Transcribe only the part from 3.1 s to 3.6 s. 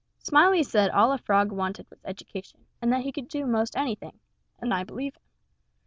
could do